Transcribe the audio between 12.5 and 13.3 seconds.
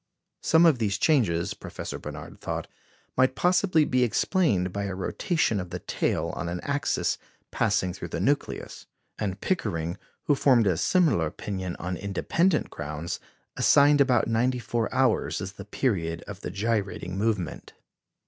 grounds,